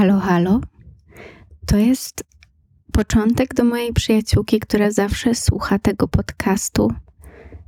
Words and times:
halo. 0.00 0.60
To 1.66 1.76
jest 1.76 2.24
początek 2.92 3.54
do 3.54 3.64
mojej 3.64 3.92
przyjaciółki, 3.92 4.60
która 4.60 4.90
zawsze 4.90 5.34
słucha 5.34 5.78
tego 5.78 6.08
podcastu. 6.08 6.92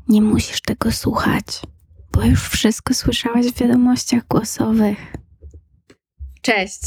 Nie 0.08 0.22
musisz 0.22 0.60
tego 0.60 0.92
słuchać, 0.92 1.46
bo 2.12 2.24
już 2.24 2.48
wszystko 2.48 2.94
słyszałaś 2.94 3.46
w 3.46 3.58
wiadomościach 3.58 4.26
głosowych. 4.28 5.21
Cześć. 6.42 6.80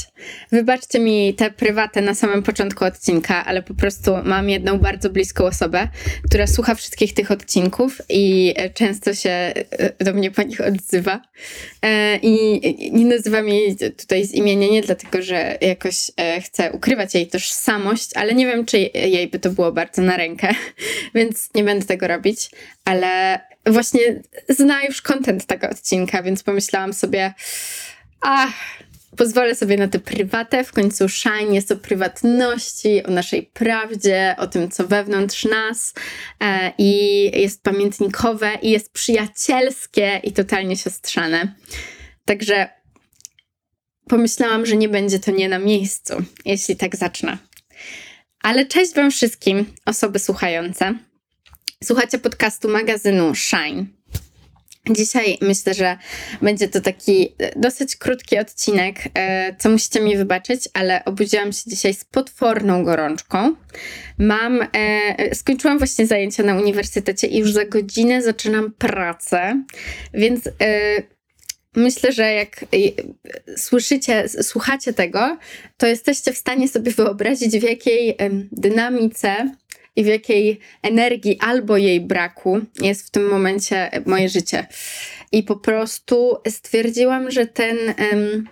Wybaczcie 0.51 0.99
mi 0.99 1.33
te 1.33 1.51
prywatę 1.51 2.01
na 2.01 2.15
samym 2.15 2.43
początku 2.43 2.85
odcinka, 2.85 3.45
ale 3.45 3.63
po 3.63 3.73
prostu 3.73 4.11
mam 4.23 4.49
jedną 4.49 4.79
bardzo 4.79 5.09
bliską 5.09 5.45
osobę, 5.45 5.87
która 6.23 6.47
słucha 6.47 6.75
wszystkich 6.75 7.13
tych 7.13 7.31
odcinków 7.31 8.01
i 8.09 8.53
często 8.73 9.13
się 9.13 9.29
e, 9.29 10.03
do 10.03 10.13
mnie 10.13 10.31
po 10.31 10.43
nich 10.43 10.61
odzywa. 10.61 11.21
E, 11.81 12.17
I 12.17 12.91
nie 12.91 13.05
nazywam 13.05 13.47
jej 13.47 13.77
tutaj 13.97 14.25
z 14.25 14.31
imienia 14.31 14.67
nie 14.67 14.81
dlatego, 14.81 15.21
że 15.21 15.57
jakoś 15.61 16.11
e, 16.17 16.41
chcę 16.41 16.71
ukrywać 16.71 17.15
jej 17.15 17.27
tożsamość, 17.27 18.09
ale 18.15 18.33
nie 18.33 18.45
wiem, 18.45 18.65
czy 18.65 18.77
jej 18.93 19.27
by 19.27 19.39
to 19.39 19.49
było 19.49 19.71
bardzo 19.71 20.01
na 20.01 20.17
rękę, 20.17 20.55
więc 21.15 21.49
nie 21.55 21.63
będę 21.63 21.85
tego 21.85 22.07
robić, 22.07 22.49
ale 22.85 23.39
właśnie 23.65 24.21
zna 24.49 24.83
już 24.83 25.01
kontent 25.01 25.45
tego 25.45 25.69
odcinka, 25.69 26.23
więc 26.23 26.43
pomyślałam 26.43 26.93
sobie, 26.93 27.33
ach, 28.21 28.53
pozwolę 29.17 29.55
sobie 29.55 29.77
na 29.77 29.87
tę 29.87 29.99
prywatę. 29.99 30.63
W 30.63 30.71
końcu 30.71 31.09
Shine 31.09 31.55
jest 31.55 31.71
o 31.71 31.75
prywatności, 31.75 33.03
o 33.03 33.11
naszej 33.11 33.43
prawdzie, 33.43 34.35
o 34.37 34.47
tym, 34.47 34.71
co 34.71 34.87
wewnątrz 34.87 35.45
nas 35.45 35.93
e, 36.39 36.71
i 36.77 37.23
jest 37.41 37.63
pamiętnikowe 37.63 38.51
i 38.61 38.71
jest 38.71 38.91
przyjacielskie 38.91 40.21
i 40.23 40.31
totalnie 40.33 40.77
siostrzane. 40.77 41.55
Także 42.25 42.69
pomyślałam, 44.07 44.65
że 44.65 44.77
nie 44.77 44.89
będzie 44.89 45.19
to 45.19 45.31
nie 45.31 45.49
na 45.49 45.59
miejscu, 45.59 46.13
jeśli 46.45 46.75
tak 46.75 46.95
zacznę. 46.95 47.37
Ale 48.41 48.65
cześć 48.65 48.93
Wam 48.93 49.11
wszystkim, 49.11 49.65
osoby 49.85 50.19
słuchające. 50.19 50.93
Słuchacie 51.83 52.17
podcastu 52.19 52.69
magazynu 52.69 53.35
Shine. 53.35 53.85
Dzisiaj 54.89 55.37
myślę, 55.41 55.73
że 55.73 55.97
będzie 56.41 56.67
to 56.67 56.81
taki 56.81 57.35
e, 57.37 57.59
dosyć 57.59 57.95
krótki 57.95 58.39
odcinek, 58.39 58.95
e, 59.13 59.55
co 59.59 59.69
musicie 59.69 60.01
mi 60.01 60.17
wybaczyć, 60.17 60.69
ale 60.73 61.05
obudziłam 61.05 61.53
się 61.53 61.61
dzisiaj 61.67 61.93
z 61.93 62.05
potworną 62.05 62.83
gorączką. 62.83 63.55
Mam, 64.17 64.59
e, 64.73 65.35
skończyłam 65.35 65.77
właśnie 65.77 66.07
zajęcia 66.07 66.43
na 66.43 66.55
uniwersytecie 66.55 67.27
i 67.27 67.37
już 67.37 67.51
za 67.51 67.65
godzinę 67.65 68.21
zaczynam 68.21 68.73
pracę, 68.77 69.63
więc 70.13 70.49
myślę, 71.75 72.11
że 72.11 72.33
jak 72.33 72.65
słyszycie, 73.57 74.29
słuchacie 74.41 74.93
tego, 74.93 75.37
to 75.77 75.87
jesteście 75.87 76.33
w 76.33 76.37
stanie 76.37 76.67
sobie 76.67 76.91
wyobrazić, 76.91 77.57
w 77.57 77.63
jakiej 77.63 78.17
dynamice 78.51 79.51
i 79.95 80.03
w 80.03 80.07
jakiej 80.07 80.59
energii 80.81 81.39
albo 81.39 81.77
jej 81.77 82.01
braku 82.01 82.61
jest 82.81 83.07
w 83.07 83.11
tym 83.11 83.29
momencie 83.29 83.89
moje 84.05 84.29
życie. 84.29 84.67
I 85.31 85.43
po 85.43 85.55
prostu 85.55 86.37
stwierdziłam, 86.47 87.31
że 87.31 87.45
ten 87.45 87.77
um, 88.11 88.47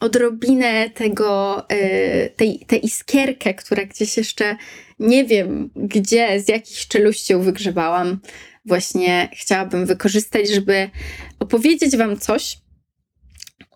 odrobinę 0.00 0.90
tego, 0.90 1.62
y, 1.72 2.32
tej, 2.36 2.58
tę 2.66 2.76
iskierkę, 2.76 3.54
która 3.54 3.84
gdzieś 3.84 4.16
jeszcze 4.16 4.56
nie 4.98 5.24
wiem 5.24 5.70
gdzie, 5.76 6.40
z 6.40 6.48
jakich 6.48 6.88
czeluści 6.88 7.32
ją 7.32 7.42
wygrzebałam, 7.42 8.20
właśnie 8.64 9.28
chciałabym 9.32 9.86
wykorzystać, 9.86 10.48
żeby 10.48 10.90
opowiedzieć 11.38 11.96
Wam 11.96 12.18
coś, 12.18 12.58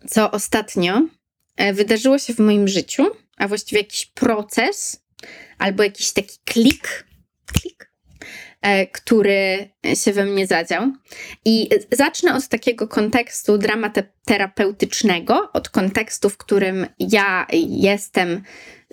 co 0.07 0.31
ostatnio 0.31 1.07
e, 1.57 1.73
wydarzyło 1.73 2.17
się 2.17 2.33
w 2.33 2.39
moim 2.39 2.67
życiu, 2.67 3.05
a 3.37 3.47
właściwie 3.47 3.81
jakiś 3.81 4.05
proces, 4.05 5.03
albo 5.57 5.83
jakiś 5.83 6.11
taki 6.11 6.37
klik, 6.45 7.05
klik, 7.51 7.91
e, 8.61 8.87
który 8.87 9.69
się 9.93 10.13
we 10.13 10.25
mnie 10.25 10.47
zadział. 10.47 10.91
I 11.45 11.69
zacznę 11.91 12.35
od 12.35 12.47
takiego 12.47 12.87
kontekstu 12.87 13.57
dramaterapeutycznego, 13.57 15.49
od 15.53 15.69
kontekstu, 15.69 16.29
w 16.29 16.37
którym 16.37 16.87
ja 16.99 17.47
jestem 17.67 18.43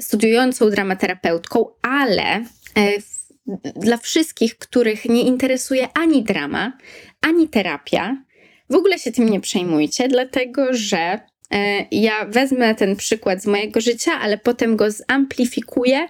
studiującą 0.00 0.70
dramaterapeutką, 0.70 1.66
ale 1.82 2.24
e, 2.24 2.44
dla 3.76 3.96
wszystkich, 3.96 4.58
których 4.58 5.04
nie 5.04 5.22
interesuje 5.22 5.88
ani 5.94 6.22
drama, 6.22 6.72
ani 7.20 7.48
terapia, 7.48 8.16
w 8.70 8.74
ogóle 8.74 8.98
się 8.98 9.12
tym 9.12 9.28
nie 9.28 9.40
przejmujcie, 9.40 10.08
dlatego 10.08 10.66
że 10.70 10.98
e, 11.50 11.86
ja 11.90 12.24
wezmę 12.24 12.74
ten 12.74 12.96
przykład 12.96 13.42
z 13.42 13.46
mojego 13.46 13.80
życia, 13.80 14.12
ale 14.20 14.38
potem 14.38 14.76
go 14.76 14.90
zamplifikuję 14.90 16.08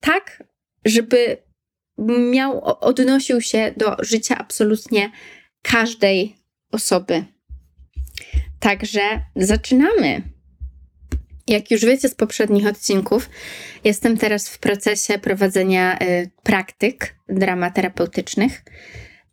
tak, 0.00 0.44
żeby 0.84 1.36
miał, 2.32 2.64
odnosił 2.64 3.40
się 3.40 3.74
do 3.76 3.96
życia 3.98 4.38
absolutnie 4.38 5.10
każdej 5.62 6.36
osoby. 6.72 7.24
Także 8.60 9.00
zaczynamy. 9.36 10.22
Jak 11.46 11.70
już 11.70 11.84
wiecie 11.84 12.08
z 12.08 12.14
poprzednich 12.14 12.66
odcinków, 12.66 13.30
jestem 13.84 14.16
teraz 14.16 14.48
w 14.48 14.58
procesie 14.58 15.18
prowadzenia 15.18 15.98
y, 15.98 16.30
praktyk 16.42 17.14
dramaterapeutycznych. 17.28 18.64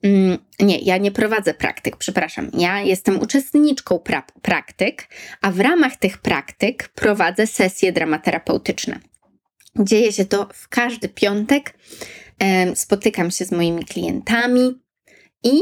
Mm, 0.03 0.37
nie, 0.59 0.79
ja 0.79 0.97
nie 0.97 1.11
prowadzę 1.11 1.53
praktyk, 1.53 1.97
przepraszam. 1.97 2.51
Ja 2.57 2.81
jestem 2.81 3.19
uczestniczką 3.19 3.99
pra 3.99 4.23
praktyk, 4.41 5.07
a 5.41 5.51
w 5.51 5.59
ramach 5.59 5.97
tych 5.97 6.17
praktyk 6.17 6.89
prowadzę 6.89 7.47
sesje 7.47 7.91
dramaterapeutyczne. 7.91 8.99
Dzieje 9.79 10.11
się 10.11 10.25
to 10.25 10.49
w 10.53 10.67
każdy 10.67 11.09
piątek. 11.09 11.73
Spotykam 12.75 13.31
się 13.31 13.46
z 13.46 13.51
moimi 13.51 13.85
klientami 13.85 14.81
i 15.44 15.62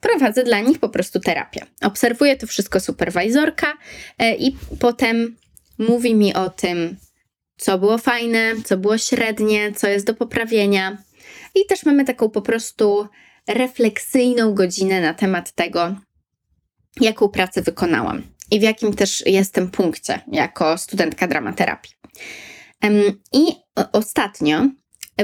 prowadzę 0.00 0.44
dla 0.44 0.60
nich 0.60 0.78
po 0.78 0.88
prostu 0.88 1.20
terapię. 1.20 1.66
Obserwuję 1.82 2.36
to 2.36 2.46
wszystko 2.46 2.80
superwajzorka 2.80 3.66
e, 4.18 4.36
i 4.36 4.56
potem 4.80 5.36
mówi 5.78 6.14
mi 6.14 6.34
o 6.34 6.50
tym, 6.50 6.96
co 7.56 7.78
było 7.78 7.98
fajne, 7.98 8.52
co 8.64 8.76
było 8.76 8.98
średnie, 8.98 9.72
co 9.72 9.88
jest 9.88 10.06
do 10.06 10.14
poprawienia. 10.14 10.98
I 11.54 11.66
też 11.66 11.84
mamy 11.84 12.04
taką 12.04 12.30
po 12.30 12.42
prostu 12.42 13.08
refleksyjną 13.48 14.54
godzinę 14.54 15.00
na 15.00 15.14
temat 15.14 15.52
tego, 15.52 15.96
jaką 17.00 17.28
pracę 17.28 17.62
wykonałam 17.62 18.22
i 18.50 18.60
w 18.60 18.62
jakim 18.62 18.94
też 18.94 19.26
jestem 19.26 19.70
punkcie 19.70 20.20
jako 20.32 20.78
studentka 20.78 21.26
dramaterapii. 21.26 21.92
I 23.32 23.46
ostatnio, 23.92 24.68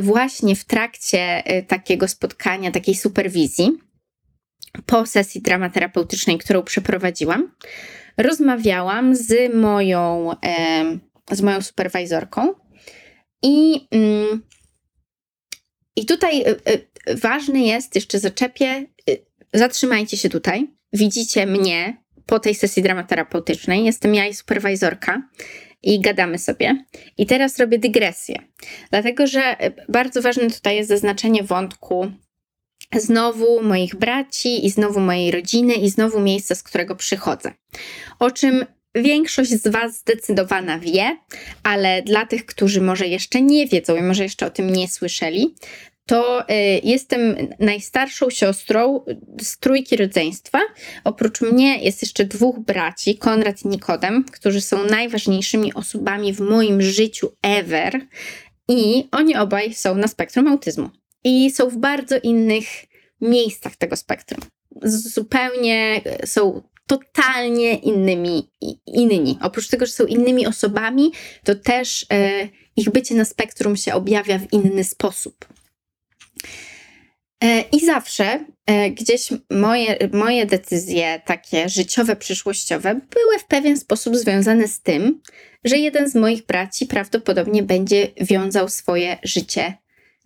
właśnie 0.02 0.56
w 0.56 0.64
trakcie 0.64 1.42
y, 1.58 1.62
takiego 1.62 2.08
spotkania, 2.08 2.70
takiej 2.70 2.94
superwizji, 2.94 3.78
po 4.86 5.06
sesji 5.06 5.42
dramaterapeutycznej, 5.42 6.38
którą 6.38 6.62
przeprowadziłam, 6.62 7.54
rozmawiałam 8.16 9.16
z 9.16 9.54
moją, 9.54 10.30
z 11.30 11.42
moją 11.42 11.62
superwajzorką 11.62 12.54
i, 13.42 13.88
mm, 13.90 14.42
i 15.96 16.06
tutaj 16.06 16.42
y, 16.42 16.72
y, 17.08 17.16
ważny 17.16 17.60
jest, 17.60 17.94
jeszcze 17.94 18.18
zaczepię, 18.18 18.86
zatrzymajcie 19.54 20.16
się 20.16 20.28
tutaj, 20.28 20.70
widzicie 20.92 21.46
mnie 21.46 22.02
po 22.26 22.38
tej 22.38 22.54
sesji 22.54 22.82
dramaterapeutycznej, 22.82 23.84
jestem 23.84 24.14
ja 24.14 24.26
i 24.26 24.34
superwajzorka 24.34 25.22
i 25.86 26.00
gadamy 26.00 26.38
sobie. 26.38 26.84
I 27.18 27.26
teraz 27.26 27.58
robię 27.58 27.78
dygresję, 27.78 28.42
dlatego 28.90 29.26
że 29.26 29.56
bardzo 29.88 30.22
ważne 30.22 30.50
tutaj 30.50 30.76
jest 30.76 30.88
zaznaczenie 30.88 31.42
wątku 31.42 32.10
znowu 32.94 33.62
moich 33.62 33.94
braci 33.94 34.66
i 34.66 34.70
znowu 34.70 35.00
mojej 35.00 35.30
rodziny 35.30 35.74
i 35.74 35.90
znowu 35.90 36.20
miejsca, 36.20 36.54
z 36.54 36.62
którego 36.62 36.96
przychodzę. 36.96 37.52
O 38.18 38.30
czym 38.30 38.64
większość 38.94 39.50
z 39.50 39.68
Was 39.68 39.98
zdecydowana 39.98 40.78
wie, 40.78 41.16
ale 41.62 42.02
dla 42.02 42.26
tych, 42.26 42.46
którzy 42.46 42.80
może 42.80 43.06
jeszcze 43.06 43.42
nie 43.42 43.66
wiedzą 43.66 43.96
i 43.96 44.02
może 44.02 44.22
jeszcze 44.22 44.46
o 44.46 44.50
tym 44.50 44.70
nie 44.70 44.88
słyszeli, 44.88 45.54
to 46.06 46.42
y, 46.50 46.54
jestem 46.84 47.36
najstarszą 47.58 48.30
siostrą 48.30 49.04
z 49.40 49.58
trójki 49.58 49.96
rodzeństwa. 49.96 50.58
Oprócz 51.04 51.40
mnie 51.40 51.78
jest 51.78 52.02
jeszcze 52.02 52.24
dwóch 52.24 52.58
braci, 52.58 53.18
Konrad 53.18 53.62
i 53.62 53.68
Nikodem, 53.68 54.24
którzy 54.24 54.60
są 54.60 54.84
najważniejszymi 54.84 55.74
osobami 55.74 56.32
w 56.32 56.40
moim 56.40 56.82
życiu 56.82 57.32
ever. 57.42 58.00
I 58.68 59.08
oni 59.12 59.36
obaj 59.36 59.74
są 59.74 59.94
na 59.94 60.08
spektrum 60.08 60.48
autyzmu. 60.48 60.90
I 61.24 61.50
są 61.50 61.70
w 61.70 61.76
bardzo 61.76 62.16
innych 62.22 62.66
miejscach 63.20 63.76
tego 63.76 63.96
spektrum. 63.96 64.40
Zupełnie 64.82 66.00
są 66.24 66.62
totalnie 66.86 67.74
innymi, 67.74 68.50
inni. 68.86 69.38
Oprócz 69.42 69.68
tego, 69.68 69.86
że 69.86 69.92
są 69.92 70.04
innymi 70.04 70.46
osobami, 70.46 71.12
to 71.44 71.54
też 71.54 72.06
e, 72.12 72.48
ich 72.76 72.90
bycie 72.90 73.14
na 73.14 73.24
spektrum 73.24 73.76
się 73.76 73.94
objawia 73.94 74.38
w 74.38 74.52
inny 74.52 74.84
sposób. 74.84 75.55
E, 77.44 77.60
I 77.60 77.86
zawsze 77.86 78.44
e, 78.66 78.90
gdzieś 78.90 79.28
moje, 79.50 79.98
moje 80.12 80.46
decyzje 80.46 81.22
takie 81.24 81.68
życiowe, 81.68 82.16
przyszłościowe 82.16 82.94
były 82.94 83.38
w 83.38 83.44
pewien 83.44 83.76
sposób 83.76 84.16
związane 84.16 84.68
z 84.68 84.80
tym, 84.80 85.20
że 85.64 85.78
jeden 85.78 86.10
z 86.10 86.14
moich 86.14 86.46
braci 86.46 86.86
prawdopodobnie 86.86 87.62
będzie 87.62 88.08
wiązał 88.20 88.68
swoje 88.68 89.18
życie 89.22 89.74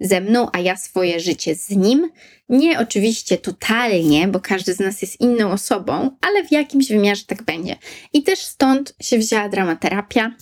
ze 0.01 0.21
mną, 0.21 0.49
a 0.53 0.61
ja 0.61 0.77
swoje 0.77 1.21
życie 1.21 1.55
z 1.55 1.71
nim. 1.71 2.11
Nie 2.49 2.79
oczywiście 2.79 3.39
totalnie, 3.39 4.29
bo 4.29 4.41
każdy 4.41 4.75
z 4.75 4.79
nas 4.79 5.03
jest 5.03 5.21
inną 5.21 5.51
osobą, 5.51 6.17
ale 6.21 6.45
w 6.45 6.53
jakimś 6.53 6.89
wymiarze 6.89 7.25
tak 7.27 7.43
będzie. 7.43 7.77
I 8.13 8.23
też 8.23 8.39
stąd 8.39 8.95
się 9.03 9.19
wzięła 9.19 9.49
dramaterapia. 9.49 10.35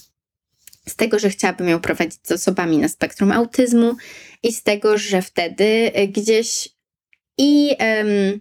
Z 0.89 0.97
tego, 0.97 1.19
że 1.19 1.31
chciałabym 1.31 1.69
ją 1.69 1.81
prowadzić 1.81 2.19
z 2.23 2.33
osobami 2.33 2.79
na 2.79 2.89
spektrum 2.89 3.33
autyzmu, 3.33 3.97
i 4.43 4.53
z 4.53 4.63
tego, 4.63 4.99
że 4.99 5.23
wtedy 5.23 5.93
gdzieś 6.09 6.69
i 7.39 7.77
um, 7.81 8.41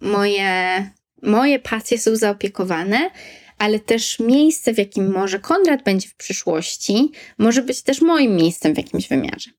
moje, 0.00 0.90
moje 1.22 1.58
pasje 1.58 1.98
są 1.98 2.16
zaopiekowane, 2.16 3.10
ale 3.58 3.80
też 3.80 4.18
miejsce, 4.18 4.74
w 4.74 4.78
jakim 4.78 5.12
może 5.12 5.38
Konrad 5.38 5.84
będzie 5.84 6.08
w 6.08 6.14
przyszłości, 6.14 7.12
może 7.38 7.62
być 7.62 7.82
też 7.82 8.00
moim 8.00 8.36
miejscem 8.36 8.74
w 8.74 8.76
jakimś 8.76 9.08
wymiarze. 9.08 9.50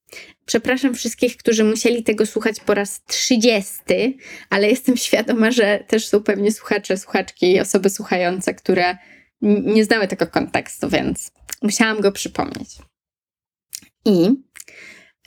Przepraszam 0.46 0.96
wszystkich, 0.96 1.38
którzy 1.38 1.64
musieli 1.64 2.04
tego 2.04 2.26
słuchać 2.26 2.60
po 2.60 2.74
raz 2.74 3.04
trzydziesty, 3.04 4.14
ale 4.50 4.70
jestem 4.70 4.98
świadoma, 4.98 5.52
że 5.52 5.84
też 5.88 6.08
są 6.08 6.24
pewnie 6.24 6.52
słuchacze, 6.52 6.98
słuchaczki 6.98 7.52
i 7.52 7.60
osoby 7.60 7.90
słuchające, 7.90 8.54
które 8.54 8.98
nie 9.46 9.86
znały 9.86 10.08
tego 10.08 10.28
kontekstu, 10.28 10.90
więc 10.90 11.32
musiałam 11.62 12.02
go 12.02 12.12
przypomnieć. 12.12 12.70
I 14.06 14.30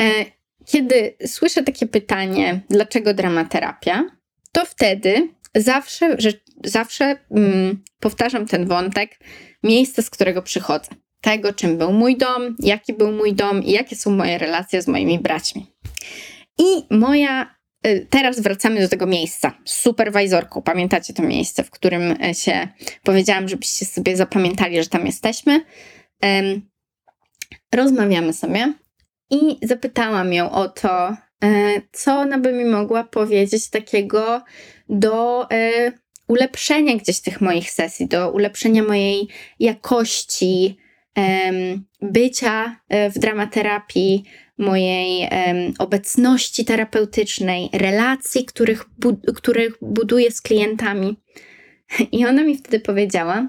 e, 0.00 0.25
kiedy 0.67 1.17
słyszę 1.26 1.62
takie 1.62 1.87
pytanie, 1.87 2.61
dlaczego 2.70 3.15
dramaterapia, 3.15 4.05
to 4.53 4.65
wtedy 4.65 5.29
zawsze, 5.55 6.17
że, 6.19 6.31
zawsze 6.65 7.17
mm, 7.31 7.82
powtarzam 8.00 8.47
ten 8.47 8.67
wątek 8.67 9.19
miejsca, 9.62 10.03
z 10.03 10.11
którego 10.11 10.43
przychodzę. 10.43 10.91
Tego, 11.20 11.53
czym 11.53 11.79
był 11.79 11.93
mój 11.93 12.17
dom, 12.17 12.56
jaki 12.59 12.93
był 12.93 13.12
mój 13.12 13.35
dom 13.35 13.62
i 13.62 13.70
jakie 13.70 13.97
są 13.97 14.11
moje 14.11 14.38
relacje 14.38 14.82
z 14.82 14.88
moimi 14.88 15.19
braćmi. 15.19 15.67
I 16.59 16.65
moja. 16.91 17.57
Y, 17.87 18.07
teraz 18.11 18.41
wracamy 18.41 18.81
do 18.81 18.89
tego 18.89 19.07
miejsca 19.07 19.53
z 19.65 19.73
superwajzorką. 19.73 20.63
Pamiętacie 20.63 21.15
to 21.15 21.23
miejsce, 21.23 21.65
w 21.65 21.71
którym 21.71 22.23
e, 22.23 22.35
się 22.35 22.69
powiedziałam, 23.03 23.49
żebyście 23.49 23.87
sobie 23.87 24.17
zapamiętali, 24.17 24.83
że 24.83 24.89
tam 24.89 25.07
jesteśmy. 25.07 25.65
Rozmawiamy 27.75 28.33
sobie 28.33 28.73
i 29.31 29.59
zapytałam 29.63 30.33
ją 30.33 30.51
o 30.51 30.69
to, 30.69 31.09
e, 31.09 31.17
co 31.93 32.19
ona 32.19 32.39
by 32.39 32.53
mi 32.53 32.65
mogła 32.65 33.05
powiedzieć 33.05 33.71
takiego 33.71 34.43
do 34.89 35.47
e, 35.51 35.93
ulepszenia 36.29 36.97
gdzieś 36.97 37.21
tych 37.21 37.41
moich 37.41 37.71
sesji, 37.71 38.07
do 38.07 38.31
ulepszenia 38.31 38.83
mojej 38.83 39.29
jakości 39.61 40.77
bycia 42.01 42.81
w 42.91 43.19
dramaterapii, 43.19 44.25
mojej 44.58 45.28
obecności 45.78 46.64
terapeutycznej, 46.64 47.70
relacji, 47.72 48.44
których, 48.44 48.84
bu 48.99 49.16
których 49.34 49.75
buduję 49.82 50.31
z 50.31 50.40
klientami. 50.40 51.16
I 52.12 52.26
ona 52.26 52.44
mi 52.44 52.56
wtedy 52.56 52.81
powiedziała, 52.81 53.49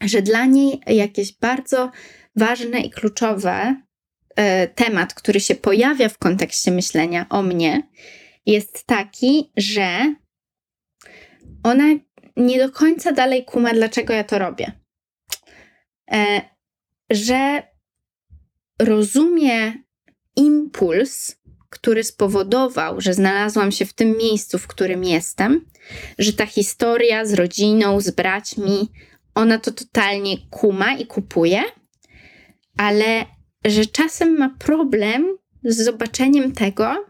że 0.00 0.22
dla 0.22 0.44
niej 0.44 0.80
jakieś 0.86 1.38
bardzo 1.38 1.90
ważne 2.36 2.80
i 2.80 2.90
kluczowe 2.90 3.76
temat, 4.74 5.14
który 5.14 5.40
się 5.40 5.54
pojawia 5.54 6.08
w 6.08 6.18
kontekście 6.18 6.70
myślenia 6.70 7.26
o 7.30 7.42
mnie, 7.42 7.82
jest 8.46 8.86
taki, 8.86 9.52
że 9.56 10.14
ona 11.62 11.84
nie 12.36 12.58
do 12.58 12.72
końca 12.72 13.12
dalej 13.12 13.44
kuma, 13.44 13.72
dlaczego 13.72 14.14
ja 14.14 14.24
to 14.24 14.38
robię. 14.38 14.72
E, 16.10 16.40
że 17.10 17.62
rozumie 18.78 19.85
impuls, 20.36 21.36
który 21.70 22.04
spowodował, 22.04 23.00
że 23.00 23.14
znalazłam 23.14 23.72
się 23.72 23.86
w 23.86 23.92
tym 23.92 24.18
miejscu, 24.18 24.58
w 24.58 24.66
którym 24.66 25.04
jestem, 25.04 25.64
że 26.18 26.32
ta 26.32 26.46
historia 26.46 27.26
z 27.26 27.34
rodziną, 27.34 28.00
z 28.00 28.10
braćmi, 28.10 28.88
ona 29.34 29.58
to 29.58 29.72
totalnie 29.72 30.36
kuma 30.50 30.96
i 30.96 31.06
kupuje, 31.06 31.62
ale 32.76 33.24
że 33.64 33.86
czasem 33.86 34.38
ma 34.38 34.54
problem 34.58 35.38
z 35.64 35.84
zobaczeniem 35.84 36.52
tego, 36.52 37.04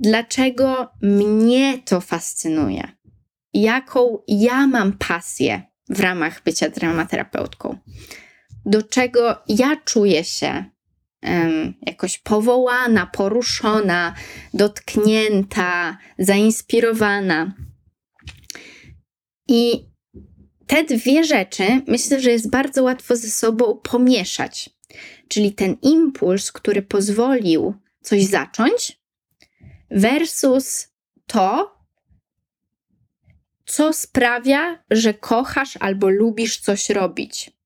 dlaczego 0.00 0.88
mnie 1.02 1.78
to 1.84 2.00
fascynuje 2.00 2.98
jaką 3.54 4.18
ja 4.28 4.66
mam 4.66 4.92
pasję 4.92 5.62
w 5.88 6.00
ramach 6.00 6.42
bycia 6.42 6.68
dramaterapeutką, 6.68 7.78
do 8.66 8.82
czego 8.82 9.36
ja 9.48 9.76
czuję 9.84 10.24
się 10.24 10.64
jakoś 11.82 12.18
powołana, 12.18 13.06
poruszona, 13.06 14.14
dotknięta, 14.54 15.98
zainspirowana. 16.18 17.54
I 19.48 19.88
te 20.66 20.84
dwie 20.84 21.24
rzeczy 21.24 21.64
myślę, 21.86 22.20
że 22.20 22.30
jest 22.30 22.50
bardzo 22.50 22.82
łatwo 22.82 23.16
ze 23.16 23.30
sobą 23.30 23.80
pomieszać. 23.82 24.70
Czyli 25.28 25.52
ten 25.54 25.76
impuls, 25.82 26.52
który 26.52 26.82
pozwolił 26.82 27.74
coś 28.02 28.24
zacząć, 28.24 29.00
versus 29.90 30.88
to, 31.26 31.78
co 33.66 33.92
sprawia, 33.92 34.84
że 34.90 35.14
kochasz 35.14 35.76
albo 35.80 36.08
lubisz 36.08 36.58
coś 36.58 36.90
robić. 36.90 37.57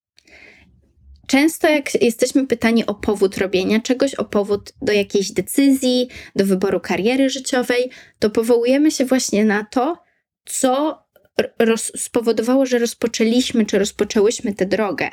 Często, 1.33 1.69
jak 1.69 2.03
jesteśmy 2.03 2.47
pytani 2.47 2.87
o 2.87 2.95
powód 2.95 3.39
robienia 3.39 3.81
czegoś, 3.81 4.15
o 4.15 4.25
powód 4.25 4.73
do 4.83 4.93
jakiejś 4.93 5.33
decyzji, 5.33 6.09
do 6.37 6.47
wyboru 6.47 6.81
kariery 6.81 7.31
życiowej, 7.31 7.91
to 8.19 8.31
powołujemy 8.31 8.91
się 8.91 9.05
właśnie 9.05 9.45
na 9.45 9.65
to, 9.65 10.03
co 10.45 11.03
spowodowało, 11.97 12.67
że 12.67 12.79
rozpoczęliśmy 12.79 13.67
czy 13.67 13.79
rozpoczęłyśmy 13.79 14.55
tę 14.55 14.67
drogę. 14.67 15.11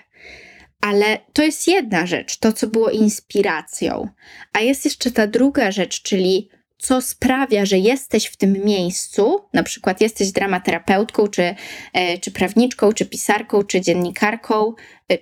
Ale 0.81 1.17
to 1.33 1.43
jest 1.43 1.67
jedna 1.67 2.05
rzecz, 2.05 2.37
to 2.37 2.53
co 2.53 2.67
było 2.67 2.89
inspiracją. 2.89 4.07
A 4.53 4.59
jest 4.59 4.85
jeszcze 4.85 5.11
ta 5.11 5.27
druga 5.27 5.71
rzecz, 5.71 6.01
czyli 6.01 6.49
co 6.77 7.01
sprawia, 7.01 7.65
że 7.65 7.77
jesteś 7.77 8.25
w 8.25 8.37
tym 8.37 8.53
miejscu, 8.65 9.41
na 9.53 9.63
przykład 9.63 10.01
jesteś 10.01 10.31
dramaterapeutką, 10.31 11.27
czy, 11.27 11.55
e, 11.93 12.17
czy 12.17 12.31
prawniczką, 12.31 12.93
czy 12.93 13.05
pisarką, 13.05 13.63
czy 13.63 13.81
dziennikarką, 13.81 14.73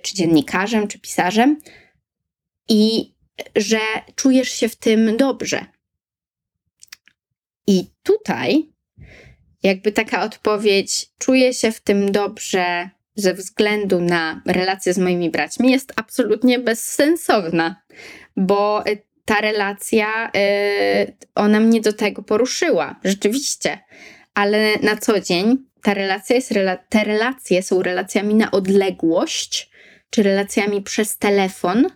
czy 0.02 0.14
dziennikarzem, 0.14 0.88
czy 0.88 0.98
pisarzem, 0.98 1.60
i 2.68 3.14
że 3.56 3.80
czujesz 4.14 4.50
się 4.50 4.68
w 4.68 4.76
tym 4.76 5.16
dobrze. 5.16 5.66
I 7.66 7.84
tutaj, 8.02 8.68
jakby 9.62 9.92
taka 9.92 10.22
odpowiedź, 10.22 11.06
czuję 11.18 11.54
się 11.54 11.72
w 11.72 11.80
tym 11.80 12.12
dobrze 12.12 12.90
ze 13.14 13.34
względu 13.34 14.00
na 14.00 14.42
relacje 14.46 14.94
z 14.94 14.98
moimi 14.98 15.30
braćmi, 15.30 15.70
jest 15.70 15.92
absolutnie 15.96 16.58
bezsensowna, 16.58 17.82
bo 18.36 18.84
ta 19.24 19.40
relacja, 19.40 20.30
y, 20.36 21.16
ona 21.34 21.60
mnie 21.60 21.80
do 21.80 21.92
tego 21.92 22.22
poruszyła, 22.22 23.00
rzeczywiście. 23.04 23.78
Ale 24.34 24.76
na 24.82 24.96
co 24.96 25.20
dzień 25.20 25.67
ta 25.82 25.94
relacja 25.94 26.36
jest, 26.36 26.52
te 26.88 27.04
relacje 27.04 27.62
są 27.62 27.82
relacjami 27.82 28.34
na 28.34 28.50
odległość, 28.50 29.70
czy 30.10 30.22
relacjami 30.22 30.82
przez 30.82 31.18
telefon, 31.18 31.86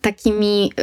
takimi 0.00 0.72
y, 0.80 0.82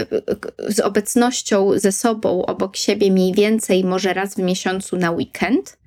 y, 0.68 0.74
z 0.74 0.80
obecnością 0.80 1.80
ze 1.80 1.92
sobą 1.92 2.46
obok 2.46 2.78
siebie 2.78 3.12
mniej 3.12 3.34
więcej, 3.34 3.84
może 3.84 4.14
raz 4.14 4.36
w 4.36 4.40
miesiącu 4.40 4.98
na 4.98 5.12
weekend, 5.12 5.78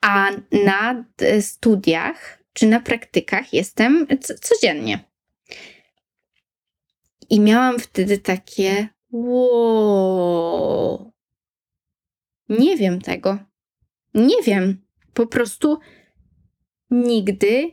a 0.00 0.30
na 0.64 1.04
studiach 1.40 2.38
czy 2.52 2.66
na 2.66 2.80
praktykach 2.80 3.52
jestem 3.52 4.06
codziennie. 4.40 5.04
I 7.30 7.40
miałam 7.40 7.78
wtedy 7.78 8.18
takie, 8.18 8.88
wow, 9.12 10.18
nie 12.48 12.76
wiem 12.76 13.00
tego. 13.00 13.38
Nie 14.14 14.42
wiem. 14.42 14.82
Po 15.14 15.26
prostu 15.26 15.78
nigdy 16.90 17.70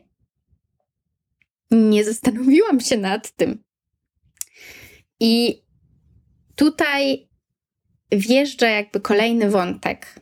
nie 1.72 2.04
zastanowiłam 2.04 2.80
się 2.80 2.98
nad 2.98 3.32
tym. 3.32 3.63
I 5.20 5.63
tutaj 6.56 7.30
wjeżdża 8.12 8.70
jakby 8.70 9.01
kolejny 9.01 9.50
wątek. 9.50 10.20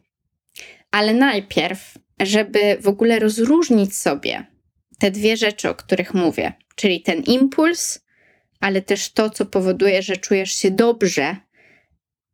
Ale 0.91 1.13
najpierw, 1.13 1.97
żeby 2.19 2.77
w 2.81 2.87
ogóle 2.87 3.19
rozróżnić 3.19 3.95
sobie 3.95 4.45
te 4.99 5.11
dwie 5.11 5.37
rzeczy, 5.37 5.69
o 5.69 5.75
których 5.75 6.13
mówię, 6.13 6.53
czyli 6.75 7.01
ten 7.01 7.23
impuls 7.23 8.03
ale 8.63 8.81
też 8.81 9.11
to, 9.11 9.29
co 9.29 9.45
powoduje, 9.45 10.01
że 10.01 10.17
czujesz 10.17 10.53
się 10.53 10.71
dobrze 10.71 11.37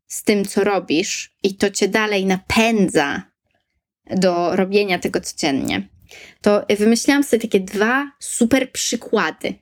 z 0.07 0.23
tym, 0.23 0.45
co 0.45 0.63
robisz, 0.63 1.35
i 1.43 1.55
to 1.55 1.69
cię 1.69 1.87
dalej 1.87 2.25
napędza 2.25 3.23
do 4.09 4.55
robienia 4.55 4.99
tego 4.99 5.21
codziennie. 5.21 5.87
to 6.41 6.65
wymyśliłam 6.79 7.23
sobie 7.23 7.41
takie 7.41 7.59
dwa 7.59 8.11
super 8.19 8.71
przykłady, 8.71 9.53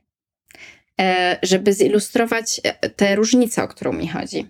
e, 1.02 1.40
żeby 1.44 1.74
zilustrować 1.74 2.62
e, 2.64 2.90
te 2.90 3.16
różnice, 3.16 3.64
o 3.64 3.68
którą 3.68 3.94
mi 3.94 4.08
chodzi. 4.08 4.48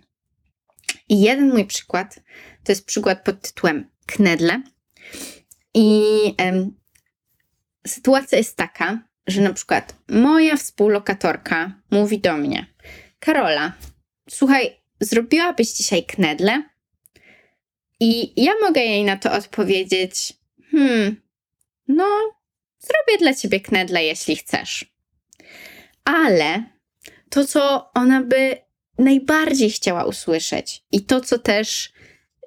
I 1.10 1.22
jeden 1.22 1.50
mój 1.50 1.66
przykład 1.66 2.20
to 2.64 2.72
jest 2.72 2.86
przykład 2.86 3.24
pod 3.24 3.42
tytułem 3.42 3.90
Knedle. 4.06 4.62
I 5.74 6.02
em, 6.38 6.72
sytuacja 7.88 8.38
jest 8.38 8.56
taka, 8.56 9.00
że 9.28 9.42
na 9.42 9.54
przykład 9.54 9.96
moja 10.10 10.58
współlokatorka 10.58 11.72
mówi 11.92 12.20
do 12.20 12.38
mnie: 12.38 12.66
Karola, 13.20 13.74
słuchaj, 14.30 14.82
zrobiłabyś 15.00 15.74
dzisiaj 15.74 16.06
knedle? 16.06 16.64
I 18.00 18.44
ja 18.44 18.52
mogę 18.62 18.82
jej 18.82 19.04
na 19.04 19.18
to 19.18 19.34
odpowiedzieć: 19.34 20.34
Hmm, 20.72 21.22
no, 21.88 22.06
zrobię 22.80 23.18
dla 23.20 23.34
ciebie 23.34 23.60
knedle, 23.60 24.04
jeśli 24.04 24.36
chcesz. 24.36 24.86
Ale 26.04 26.64
to, 27.30 27.46
co 27.46 27.92
ona 27.94 28.24
by 28.24 28.58
najbardziej 28.98 29.70
chciała 29.70 30.06
usłyszeć, 30.06 30.84
i 30.92 31.06
to, 31.06 31.22
co 31.22 31.40
też, 31.40 31.92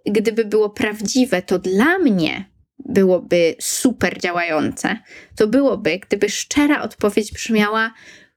gdyby 0.07 0.45
było 0.45 0.71
prawdziwe, 0.71 1.42
to 1.42 1.59
dla 1.59 1.99
mnie 1.99 2.50
byłoby 2.78 3.57
super 3.61 4.21
działające, 4.21 4.99
to 5.37 5.47
byłoby, 5.47 5.99
gdyby 5.99 6.28
szczera 6.28 6.83
odpowiedź 6.83 7.33
brzmiała: 7.33 7.95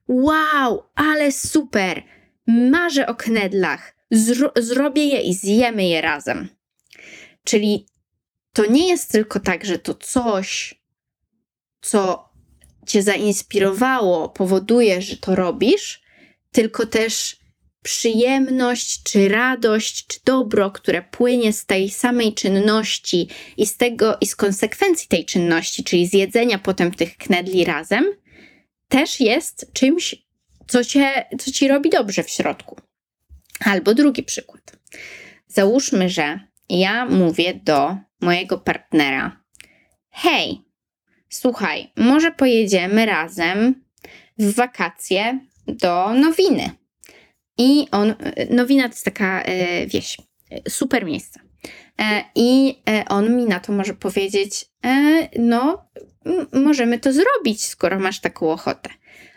Wow, 0.08 0.82
ale 0.94 1.32
super! 1.32 2.02
Marzę 2.46 3.06
o 3.06 3.14
knedlach, 3.14 3.94
Zro 4.10 4.52
zrobię 4.56 5.04
je 5.04 5.20
i 5.20 5.34
zjemy 5.34 5.88
je 5.88 6.00
razem. 6.00 6.48
Czyli 7.44 7.86
to 8.52 8.66
nie 8.66 8.88
jest 8.88 9.12
tylko 9.12 9.40
tak, 9.40 9.64
że 9.64 9.78
to 9.78 9.94
coś, 9.94 10.74
co 11.80 12.28
cię 12.86 13.02
zainspirowało, 13.02 14.28
powoduje, 14.28 15.02
że 15.02 15.16
to 15.16 15.34
robisz, 15.34 16.02
tylko 16.52 16.86
też 16.86 17.36
przyjemność, 17.82 19.02
czy 19.02 19.28
radość, 19.28 20.06
czy 20.06 20.18
dobro, 20.24 20.70
które 20.70 21.02
płynie 21.02 21.52
z 21.52 21.66
tej 21.66 21.90
samej 21.90 22.34
czynności 22.34 23.28
i 23.56 23.66
z 23.66 23.76
tego 23.76 24.16
i 24.20 24.26
z 24.26 24.36
konsekwencji 24.36 25.08
tej 25.08 25.24
czynności, 25.24 25.84
czyli 25.84 26.06
z 26.06 26.12
jedzenia 26.12 26.58
potem 26.58 26.94
tych 26.94 27.16
knedli 27.16 27.64
razem, 27.64 28.04
też 28.88 29.20
jest 29.20 29.72
czymś, 29.72 30.14
co, 30.66 30.84
cię, 30.84 31.26
co 31.38 31.52
ci 31.52 31.68
robi 31.68 31.90
dobrze 31.90 32.22
w 32.22 32.30
środku. 32.30 32.76
Albo 33.60 33.94
drugi 33.94 34.22
przykład. 34.22 34.76
Załóżmy, 35.46 36.08
że 36.08 36.40
ja 36.68 37.06
mówię 37.06 37.54
do 37.54 37.96
mojego 38.20 38.58
partnera: 38.58 39.44
Hej, 40.10 40.64
słuchaj, 41.28 41.92
może 41.96 42.32
pojedziemy 42.32 43.06
razem 43.06 43.84
w 44.38 44.54
wakacje 44.54 45.38
do 45.66 46.14
Nowiny. 46.14 46.70
I 47.58 47.86
on, 47.90 48.14
Nowina 48.50 48.82
to 48.82 48.94
jest 48.94 49.04
taka 49.04 49.42
e, 49.42 49.86
wieś, 49.86 50.16
super 50.68 51.04
miejsce. 51.04 51.40
E, 52.00 52.24
I 52.34 52.78
e, 52.88 53.04
on 53.08 53.36
mi 53.36 53.44
na 53.44 53.60
to 53.60 53.72
może 53.72 53.94
powiedzieć: 53.94 54.66
e, 54.84 55.28
No, 55.38 55.90
możemy 56.52 56.98
to 56.98 57.12
zrobić, 57.12 57.64
skoro 57.64 57.98
masz 57.98 58.20
taką 58.20 58.50
ochotę. 58.50 58.90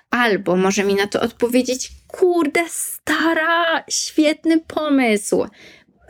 Albo 0.09 0.55
może 0.55 0.83
mi 0.83 0.95
na 0.95 1.07
to 1.07 1.21
odpowiedzieć: 1.21 1.89
Kurde, 2.07 2.63
stara, 2.69 3.83
świetny 3.89 4.59
pomysł. 4.59 5.45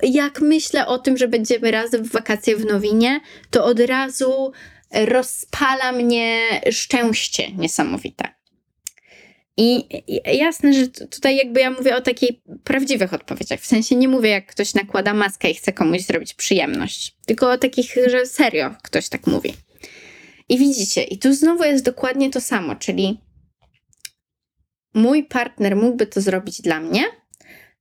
Jak 0.03 0.41
myślę 0.41 0.87
o 0.87 0.97
tym, 0.97 1.17
że 1.17 1.27
będziemy 1.27 1.71
razem 1.71 2.03
w 2.03 2.11
wakacje 2.11 2.55
w 2.55 2.65
Nowinie, 2.65 3.19
to 3.49 3.65
od 3.65 3.79
razu 3.79 4.51
rozpala 4.91 5.91
mnie 5.91 6.41
szczęście 6.71 7.51
niesamowite. 7.51 8.37
I 9.57 9.87
jasne, 10.37 10.73
że 10.73 10.87
tutaj 10.87 11.37
jakby 11.37 11.59
ja 11.59 11.71
mówię 11.71 11.95
o 11.95 12.01
takiej 12.01 12.41
prawdziwych 12.63 13.13
odpowiedziach. 13.13 13.59
W 13.59 13.65
sensie 13.65 13.95
nie 13.95 14.07
mówię, 14.07 14.29
jak 14.29 14.45
ktoś 14.45 14.73
nakłada 14.73 15.13
maskę 15.13 15.51
i 15.51 15.53
chce 15.53 15.73
komuś 15.73 16.01
zrobić 16.01 16.33
przyjemność, 16.33 17.15
tylko 17.25 17.51
o 17.51 17.57
takich, 17.57 17.95
że 18.07 18.25
serio 18.25 18.75
ktoś 18.83 19.09
tak 19.09 19.27
mówi. 19.27 19.53
I 20.49 20.57
widzicie, 20.57 21.03
i 21.03 21.17
tu 21.17 21.33
znowu 21.33 21.63
jest 21.63 21.85
dokładnie 21.85 22.29
to 22.29 22.41
samo, 22.41 22.75
czyli 22.75 23.21
mój 24.93 25.23
partner 25.23 25.75
mógłby 25.75 26.07
to 26.07 26.21
zrobić 26.21 26.61
dla 26.61 26.79
mnie. 26.79 27.03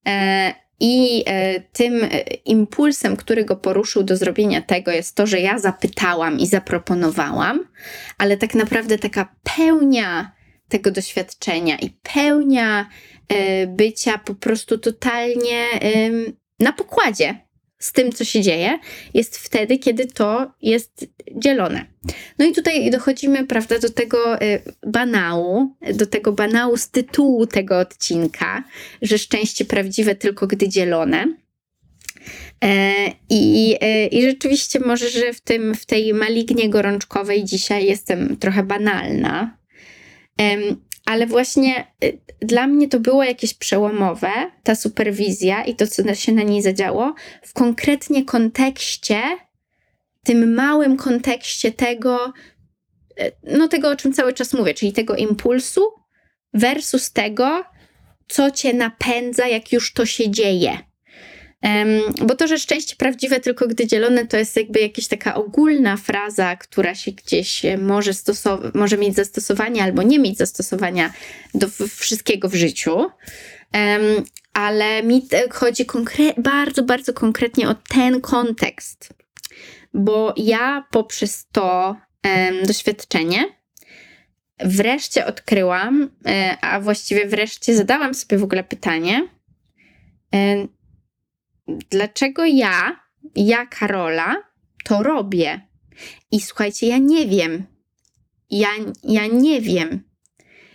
E, 0.06 0.54
I 0.80 1.24
e, 1.26 1.60
tym 1.60 2.04
e, 2.04 2.08
impulsem, 2.44 3.16
który 3.16 3.44
go 3.44 3.56
poruszył 3.56 4.02
do 4.02 4.16
zrobienia 4.16 4.62
tego, 4.62 4.90
jest 4.90 5.16
to, 5.16 5.26
że 5.26 5.40
ja 5.40 5.58
zapytałam 5.58 6.38
i 6.38 6.46
zaproponowałam, 6.46 7.68
ale 8.18 8.36
tak 8.36 8.54
naprawdę 8.54 8.98
taka 8.98 9.34
pełnia 9.56 10.32
tego 10.68 10.90
doświadczenia 10.90 11.76
i 11.78 11.90
pełnia 11.90 12.88
bycia 13.66 14.18
po 14.18 14.34
prostu 14.34 14.78
totalnie 14.78 15.64
na 16.60 16.72
pokładzie 16.72 17.45
z 17.78 17.92
tym, 17.92 18.12
co 18.12 18.24
się 18.24 18.42
dzieje, 18.42 18.78
jest 19.14 19.36
wtedy, 19.36 19.78
kiedy 19.78 20.06
to 20.06 20.52
jest 20.62 21.06
dzielone. 21.36 21.86
No 22.38 22.46
i 22.46 22.52
tutaj 22.52 22.90
dochodzimy, 22.90 23.46
prawda, 23.46 23.78
do 23.78 23.90
tego 23.90 24.42
y, 24.42 24.62
banału, 24.86 25.76
do 25.94 26.06
tego 26.06 26.32
banału 26.32 26.76
z 26.76 26.90
tytułu 26.90 27.46
tego 27.46 27.78
odcinka, 27.78 28.64
że 29.02 29.18
szczęście 29.18 29.64
prawdziwe 29.64 30.14
tylko 30.14 30.46
gdy 30.46 30.68
dzielone. 30.68 31.36
E, 32.64 32.94
I, 33.30 33.76
e, 33.80 34.06
I 34.06 34.22
rzeczywiście 34.22 34.80
może, 34.80 35.10
że 35.10 35.32
w, 35.32 35.40
tym, 35.40 35.74
w 35.74 35.86
tej 35.86 36.14
malignie 36.14 36.70
gorączkowej 36.70 37.44
dzisiaj 37.44 37.86
jestem 37.86 38.36
trochę 38.36 38.62
banalna, 38.62 39.56
ale 41.06 41.26
właśnie 41.26 41.86
y, 42.04 42.20
dla 42.40 42.66
mnie 42.66 42.88
to 42.88 43.00
było 43.00 43.24
jakieś 43.24 43.54
przełomowe, 43.54 44.30
ta 44.62 44.74
superwizja 44.74 45.64
i 45.64 45.76
to, 45.76 45.86
co 45.86 46.14
się 46.14 46.32
na 46.32 46.42
niej 46.42 46.62
zadziało, 46.62 47.14
w 47.42 47.52
konkretnie 47.52 48.24
kontekście, 48.24 49.22
tym 50.24 50.54
małym 50.54 50.96
kontekście 50.96 51.72
tego, 51.72 52.32
y, 53.20 53.32
no 53.42 53.68
tego, 53.68 53.90
o 53.90 53.96
czym 53.96 54.12
cały 54.12 54.32
czas 54.32 54.52
mówię, 54.52 54.74
czyli 54.74 54.92
tego 54.92 55.16
impulsu 55.16 55.82
versus 56.54 57.12
tego, 57.12 57.64
co 58.28 58.50
cię 58.50 58.74
napędza, 58.74 59.46
jak 59.46 59.72
już 59.72 59.92
to 59.92 60.06
się 60.06 60.30
dzieje. 60.30 60.78
Bo 62.26 62.34
to, 62.34 62.48
że 62.48 62.58
szczęście 62.58 62.96
prawdziwe 62.96 63.40
tylko 63.40 63.68
gdy 63.68 63.86
dzielone, 63.86 64.26
to 64.26 64.36
jest 64.36 64.56
jakby 64.56 64.80
jakaś 64.80 65.06
taka 65.06 65.34
ogólna 65.34 65.96
fraza, 65.96 66.56
która 66.56 66.94
się 66.94 67.12
gdzieś 67.12 67.62
może, 67.78 68.10
stosow- 68.12 68.74
może 68.74 68.98
mieć 68.98 69.14
zastosowanie 69.14 69.82
albo 69.82 70.02
nie 70.02 70.18
mieć 70.18 70.38
zastosowania 70.38 71.12
do 71.54 71.68
wszystkiego 71.88 72.48
w 72.48 72.54
życiu. 72.54 73.06
Ale 74.52 75.02
mi 75.02 75.28
chodzi 75.50 75.84
konkre- 75.86 76.42
bardzo, 76.42 76.82
bardzo 76.82 77.12
konkretnie 77.12 77.68
o 77.68 77.74
ten 77.74 78.20
kontekst, 78.20 79.08
bo 79.94 80.34
ja 80.36 80.86
poprzez 80.90 81.46
to 81.52 81.96
doświadczenie 82.66 83.56
wreszcie 84.58 85.26
odkryłam, 85.26 86.10
e, 86.26 86.56
a 86.60 86.80
właściwie 86.80 87.26
wreszcie 87.26 87.76
zadałam 87.76 88.14
sobie 88.14 88.38
w 88.38 88.44
ogóle 88.44 88.64
pytanie, 88.64 89.28
dlaczego 91.68 92.44
ja, 92.44 93.00
ja 93.36 93.66
Karola, 93.66 94.36
to 94.84 95.02
robię. 95.02 95.60
I 96.30 96.40
słuchajcie, 96.40 96.86
ja 96.86 96.98
nie 96.98 97.26
wiem. 97.26 97.66
Ja, 98.50 98.68
ja 99.04 99.26
nie 99.26 99.60
wiem. 99.60 100.02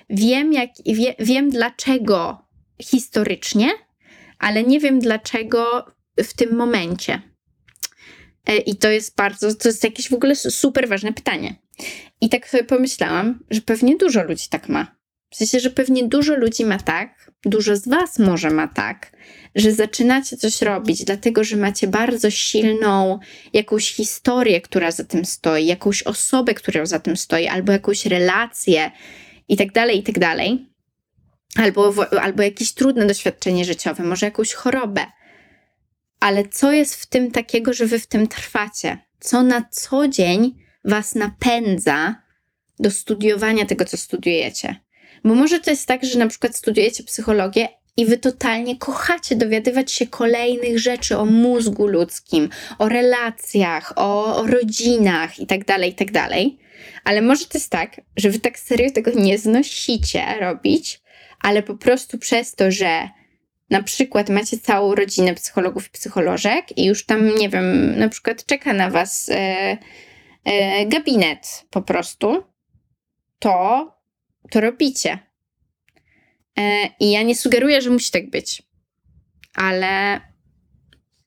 Wiem, 0.09 0.53
jak, 0.53 0.69
wie, 0.85 1.15
wiem 1.19 1.49
dlaczego 1.49 2.47
historycznie, 2.81 3.69
ale 4.39 4.63
nie 4.63 4.79
wiem 4.79 4.99
dlaczego 4.99 5.85
w 6.23 6.33
tym 6.33 6.55
momencie. 6.55 7.21
E, 8.45 8.57
I 8.57 8.75
to 8.75 8.89
jest 8.89 9.15
bardzo, 9.15 9.55
to 9.55 9.69
jest 9.69 9.83
jakieś 9.83 10.09
w 10.09 10.13
ogóle 10.13 10.35
super 10.35 10.89
ważne 10.89 11.13
pytanie. 11.13 11.55
I 12.21 12.29
tak 12.29 12.49
sobie 12.49 12.63
pomyślałam, 12.63 13.43
że 13.49 13.61
pewnie 13.61 13.97
dużo 13.97 14.23
ludzi 14.23 14.45
tak 14.49 14.69
ma. 14.69 15.00
W 15.31 15.35
sensie, 15.35 15.59
że 15.59 15.69
pewnie 15.69 16.07
dużo 16.07 16.35
ludzi 16.35 16.65
ma 16.65 16.79
tak, 16.79 17.31
dużo 17.45 17.75
z 17.75 17.87
Was 17.87 18.19
może 18.19 18.49
ma 18.49 18.67
tak, 18.67 19.11
że 19.55 19.71
zaczynacie 19.71 20.37
coś 20.37 20.61
robić, 20.61 21.05
dlatego 21.05 21.43
że 21.43 21.57
macie 21.57 21.87
bardzo 21.87 22.31
silną 22.31 23.19
jakąś 23.53 23.93
historię, 23.93 24.61
która 24.61 24.91
za 24.91 25.03
tym 25.03 25.25
stoi, 25.25 25.65
jakąś 25.65 26.03
osobę, 26.03 26.53
która 26.53 26.85
za 26.85 26.99
tym 26.99 27.17
stoi, 27.17 27.47
albo 27.47 27.71
jakąś 27.71 28.05
relację 28.05 28.91
i 29.47 29.57
tak 29.57 29.71
dalej, 29.71 29.99
i 29.99 30.03
tak 30.03 30.19
dalej. 30.19 30.69
Albo, 31.55 31.93
albo 32.21 32.43
jakieś 32.43 32.73
trudne 32.73 33.05
doświadczenie 33.05 33.65
życiowe, 33.65 34.03
może 34.03 34.25
jakąś 34.25 34.53
chorobę. 34.53 35.05
Ale 36.19 36.47
co 36.47 36.71
jest 36.71 36.95
w 36.95 37.05
tym 37.05 37.31
takiego, 37.31 37.73
że 37.73 37.85
wy 37.85 37.99
w 37.99 38.07
tym 38.07 38.27
trwacie? 38.27 38.97
Co 39.19 39.43
na 39.43 39.65
co 39.71 40.07
dzień 40.07 40.55
was 40.85 41.15
napędza 41.15 42.15
do 42.79 42.91
studiowania 42.91 43.65
tego, 43.65 43.85
co 43.85 43.97
studiujecie? 43.97 44.75
Bo 45.23 45.35
może 45.35 45.59
to 45.59 45.69
jest 45.69 45.87
tak, 45.87 46.05
że 46.05 46.19
na 46.19 46.27
przykład 46.27 46.55
studiujecie 46.55 47.03
psychologię 47.03 47.67
i 47.97 48.05
wy 48.05 48.17
totalnie 48.17 48.77
kochacie 48.77 49.35
dowiadywać 49.35 49.91
się 49.91 50.07
kolejnych 50.07 50.79
rzeczy 50.79 51.17
o 51.17 51.25
mózgu 51.25 51.87
ludzkim, 51.87 52.49
o 52.79 52.89
relacjach, 52.89 53.93
o, 53.95 54.43
rodzinach 54.47 55.39
itd., 55.39 55.65
tak 55.65 55.85
itd. 55.85 56.11
Tak 56.11 56.31
Ale 57.03 57.21
może 57.21 57.45
to 57.45 57.57
jest 57.57 57.69
tak, 57.69 58.01
że 58.17 58.29
wy 58.29 58.39
tak 58.39 58.59
serio 58.59 58.91
tego 58.91 59.11
nie 59.11 59.37
znosicie 59.37 60.23
robić, 60.39 61.01
ale 61.39 61.63
po 61.63 61.75
prostu 61.75 62.17
przez 62.17 62.55
to, 62.55 62.71
że 62.71 63.09
na 63.69 63.83
przykład 63.83 64.29
macie 64.29 64.57
całą 64.57 64.95
rodzinę 64.95 65.33
psychologów 65.33 65.87
i 65.87 65.89
psycholożek 65.89 66.77
i 66.77 66.85
już 66.85 67.05
tam, 67.05 67.35
nie 67.35 67.49
wiem, 67.49 67.99
na 67.99 68.09
przykład 68.09 68.45
czeka 68.45 68.73
na 68.73 68.89
was 68.89 69.29
e, 69.29 69.77
e, 70.45 70.85
gabinet 70.85 71.65
po 71.69 71.81
prostu, 71.81 72.43
to, 73.39 73.87
to 74.49 74.61
robicie. 74.61 75.19
E, 76.57 76.87
I 76.99 77.11
ja 77.11 77.23
nie 77.23 77.35
sugeruję, 77.35 77.81
że 77.81 77.89
musi 77.89 78.11
tak 78.11 78.29
być, 78.29 78.63
ale, 79.53 80.21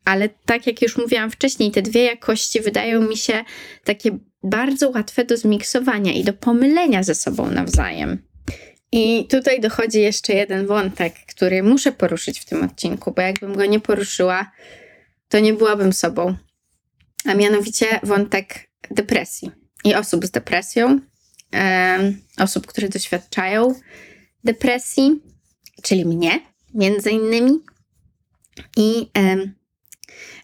ale 0.04 0.28
tak 0.28 0.66
jak 0.66 0.82
już 0.82 0.96
mówiłam 0.96 1.30
wcześniej, 1.30 1.70
te 1.70 1.82
dwie 1.82 2.04
jakości 2.04 2.60
wydają 2.60 3.08
mi 3.08 3.16
się 3.16 3.44
takie 3.84 4.18
bardzo 4.42 4.90
łatwe 4.90 5.24
do 5.24 5.36
zmiksowania 5.36 6.12
i 6.12 6.24
do 6.24 6.32
pomylenia 6.32 7.02
ze 7.02 7.14
sobą 7.14 7.50
nawzajem. 7.50 8.22
I 8.92 9.26
tutaj 9.26 9.60
dochodzi 9.60 10.00
jeszcze 10.00 10.32
jeden 10.32 10.66
wątek, 10.66 11.14
który 11.28 11.62
muszę 11.62 11.92
poruszyć 11.92 12.40
w 12.40 12.44
tym 12.44 12.64
odcinku, 12.64 13.12
bo 13.12 13.22
jakbym 13.22 13.54
go 13.56 13.66
nie 13.66 13.80
poruszyła, 13.80 14.50
to 15.28 15.38
nie 15.38 15.52
byłabym 15.52 15.92
sobą. 15.92 16.36
A 17.24 17.34
mianowicie 17.34 17.86
wątek 18.02 18.70
depresji 18.90 19.50
i 19.84 19.94
osób 19.94 20.26
z 20.26 20.30
depresją, 20.30 21.00
osób, 22.38 22.66
które 22.66 22.88
doświadczają 22.88 23.74
depresji, 24.44 25.22
czyli 25.82 26.04
mnie, 26.04 26.40
między 26.74 27.10
innymi. 27.10 27.52
I 28.76 29.10
e, 29.18 29.36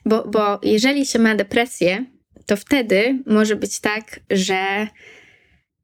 bo, 0.05 0.29
bo 0.29 0.61
jeżeli 0.62 1.07
się 1.07 1.19
ma 1.19 1.35
depresję, 1.35 2.05
to 2.47 2.57
wtedy 2.57 3.23
może 3.26 3.57
być 3.57 3.81
tak, 3.81 4.21
że 4.31 4.88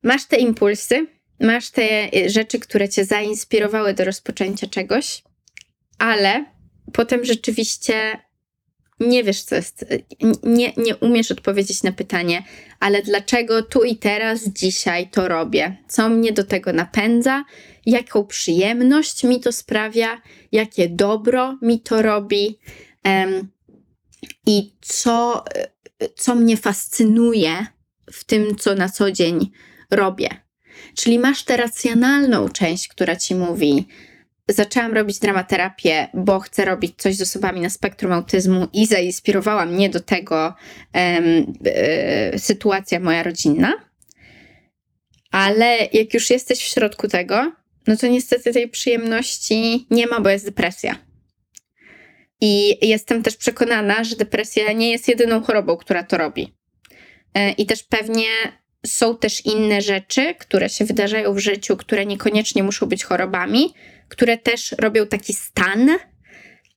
masz 0.02 0.26
te 0.26 0.37
impulsy, 0.37 1.06
masz 1.40 1.71
te 1.71 2.09
rzeczy, 2.26 2.59
które 2.59 2.88
cię 2.88 3.04
zainspirowały 3.04 3.95
do 3.95 4.04
rozpoczęcia 4.04 4.66
czegoś, 4.66 5.23
ale 5.99 6.45
potem 6.92 7.25
rzeczywiście 7.25 8.25
nie 9.00 9.24
wiesz, 9.24 9.42
co 9.42 9.54
jest, 9.54 9.84
nie, 10.42 10.72
nie 10.76 10.96
umiesz 10.96 11.30
odpowiedzieć 11.30 11.82
na 11.82 11.92
pytanie, 11.92 12.42
ale 12.80 13.02
dlaczego 13.02 13.62
tu 13.62 13.84
i 13.84 13.96
teraz, 13.96 14.48
dzisiaj 14.48 15.10
to 15.10 15.28
robię? 15.28 15.76
Co 15.88 16.08
mnie 16.08 16.32
do 16.32 16.44
tego 16.44 16.72
napędza? 16.72 17.44
Jaką 17.86 18.26
przyjemność 18.26 19.24
mi 19.24 19.40
to 19.40 19.52
sprawia? 19.52 20.22
Jakie 20.52 20.88
dobro 20.88 21.58
mi 21.62 21.80
to 21.80 22.02
robi? 22.02 22.58
Um, 23.04 23.48
I 24.46 24.72
co, 24.80 25.44
co 26.16 26.34
mnie 26.34 26.56
fascynuje 26.56 27.66
w 28.12 28.24
tym, 28.24 28.56
co 28.56 28.74
na 28.74 28.88
co 28.88 29.12
dzień 29.12 29.50
robię? 29.90 30.28
Czyli 30.94 31.18
masz 31.18 31.44
tę 31.44 31.56
racjonalną 31.56 32.48
część, 32.48 32.88
która 32.88 33.16
ci 33.16 33.34
mówi, 33.34 33.86
zaczęłam 34.48 34.94
robić 34.94 35.18
dramaterapię, 35.18 36.08
bo 36.14 36.40
chcę 36.40 36.64
robić 36.64 36.94
coś 36.96 37.16
z 37.16 37.22
osobami 37.22 37.60
na 37.60 37.70
spektrum 37.70 38.12
autyzmu 38.12 38.68
i 38.72 38.86
zainspirowała 38.86 39.66
mnie 39.66 39.90
do 39.90 40.00
tego 40.00 40.54
um, 40.94 41.52
e, 41.64 42.38
sytuacja 42.38 43.00
moja 43.00 43.22
rodzinna. 43.22 43.72
Ale 45.30 45.78
jak 45.92 46.14
już 46.14 46.30
jesteś 46.30 46.59
w 46.59 46.68
środku 46.68 47.09
tego, 47.09 47.52
no 47.87 47.96
to 47.96 48.06
niestety 48.06 48.52
tej 48.52 48.68
przyjemności 48.68 49.87
nie 49.90 50.06
ma, 50.06 50.20
bo 50.20 50.28
jest 50.28 50.44
depresja. 50.44 50.96
I 52.40 52.78
jestem 52.88 53.22
też 53.22 53.37
przekonana, 53.37 54.04
że 54.04 54.16
depresja 54.16 54.72
nie 54.72 54.90
jest 54.90 55.09
jedyną 55.09 55.42
chorobą, 55.42 55.76
która 55.76 56.02
to 56.02 56.18
robi. 56.18 56.54
E, 57.35 57.52
I 57.52 57.66
też 57.66 57.82
pewnie 57.82 58.28
są 58.87 59.16
też 59.16 59.46
inne 59.46 59.81
rzeczy, 59.81 60.35
które 60.35 60.68
się 60.68 60.85
wydarzają 60.85 61.35
w 61.35 61.38
życiu, 61.38 61.77
które 61.77 62.07
niekoniecznie 62.07 62.62
muszą 62.62 62.87
być 62.87 63.05
chorobami, 63.05 63.75
które 64.09 64.38
też 64.38 64.75
robią 64.79 65.07
taki 65.07 65.33
stan, 65.33 65.90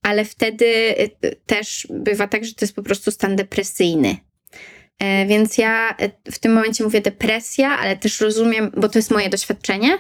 ale 0.01 0.25
wtedy 0.25 0.65
y, 0.65 1.35
też 1.45 1.87
bywa 1.89 2.27
tak, 2.27 2.45
że 2.45 2.53
to 2.53 2.65
jest 2.65 2.75
po 2.75 2.83
prostu 2.83 3.11
stan 3.11 3.35
depresyjny. 3.35 4.17
E, 4.99 5.25
więc 5.25 5.57
ja 5.57 5.95
y, 6.01 6.31
w 6.31 6.39
tym 6.39 6.53
momencie 6.53 6.83
mówię 6.83 7.01
depresja, 7.01 7.77
ale 7.77 7.97
też 7.97 8.21
rozumiem, 8.21 8.71
bo 8.77 8.89
to 8.89 8.99
jest 8.99 9.11
moje 9.11 9.29
doświadczenie, 9.29 9.97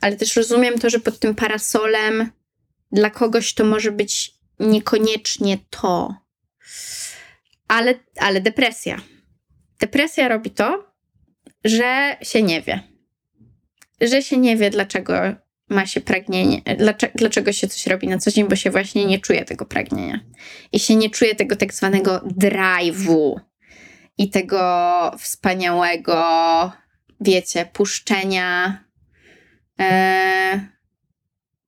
ale 0.00 0.16
też 0.16 0.36
rozumiem 0.36 0.78
to, 0.78 0.90
że 0.90 1.00
pod 1.00 1.18
tym 1.18 1.34
parasolem 1.34 2.30
dla 2.92 3.10
kogoś 3.10 3.54
to 3.54 3.64
może 3.64 3.92
być 3.92 4.34
niekoniecznie 4.60 5.58
to. 5.70 6.14
Ale, 7.68 7.94
ale 8.16 8.40
depresja. 8.40 9.00
Depresja 9.80 10.28
robi 10.28 10.50
to, 10.50 10.91
że 11.64 12.16
się 12.22 12.42
nie 12.42 12.62
wie. 12.62 12.80
Że 14.00 14.22
się 14.22 14.36
nie 14.36 14.56
wie, 14.56 14.70
dlaczego 14.70 15.14
ma 15.68 15.86
się 15.86 16.00
pragnienie, 16.00 16.62
dlaczego, 16.78 17.12
dlaczego 17.16 17.52
się 17.52 17.68
coś 17.68 17.86
robi 17.86 18.08
na 18.08 18.18
co 18.18 18.30
dzień, 18.30 18.48
bo 18.48 18.56
się 18.56 18.70
właśnie 18.70 19.04
nie 19.04 19.18
czuje 19.18 19.44
tego 19.44 19.66
pragnienia. 19.66 20.20
I 20.72 20.78
się 20.78 20.96
nie 20.96 21.10
czuje 21.10 21.34
tego 21.34 21.56
tak 21.56 21.74
zwanego 21.74 22.18
drive'u 22.18 23.40
i 24.18 24.30
tego 24.30 24.60
wspaniałego, 25.18 26.72
wiecie, 27.20 27.66
puszczenia, 27.72 28.84
e, 29.80 30.68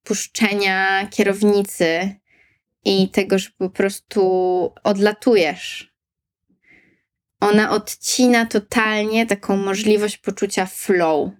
puszczenia 0.04 1.06
kierownicy 1.10 2.16
i 2.84 3.08
tego, 3.08 3.38
że 3.38 3.50
po 3.58 3.70
prostu 3.70 4.22
odlatujesz. 4.84 5.93
Ona 7.44 7.70
odcina 7.70 8.46
totalnie 8.46 9.26
taką 9.26 9.56
możliwość 9.56 10.16
poczucia 10.16 10.66
flow 10.66 11.30